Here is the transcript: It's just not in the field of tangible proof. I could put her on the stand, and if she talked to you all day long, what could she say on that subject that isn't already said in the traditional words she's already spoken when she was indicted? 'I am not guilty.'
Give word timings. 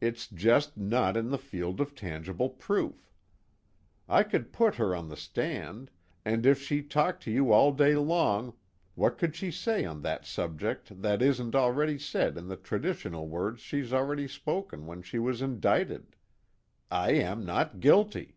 It's 0.00 0.28
just 0.28 0.76
not 0.76 1.16
in 1.16 1.30
the 1.30 1.36
field 1.36 1.80
of 1.80 1.96
tangible 1.96 2.48
proof. 2.48 3.10
I 4.08 4.22
could 4.22 4.52
put 4.52 4.76
her 4.76 4.94
on 4.94 5.08
the 5.08 5.16
stand, 5.16 5.90
and 6.24 6.46
if 6.46 6.62
she 6.62 6.80
talked 6.80 7.24
to 7.24 7.32
you 7.32 7.50
all 7.52 7.72
day 7.72 7.96
long, 7.96 8.54
what 8.94 9.18
could 9.18 9.34
she 9.34 9.50
say 9.50 9.84
on 9.84 10.02
that 10.02 10.24
subject 10.24 11.02
that 11.02 11.20
isn't 11.22 11.56
already 11.56 11.98
said 11.98 12.36
in 12.38 12.46
the 12.46 12.56
traditional 12.56 13.26
words 13.26 13.60
she's 13.60 13.92
already 13.92 14.28
spoken 14.28 14.86
when 14.86 15.02
she 15.02 15.18
was 15.18 15.42
indicted? 15.42 16.14
'I 16.92 17.10
am 17.14 17.44
not 17.44 17.80
guilty.' 17.80 18.36